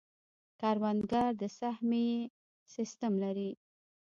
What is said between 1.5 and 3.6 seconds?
سهمیې سیستم لري.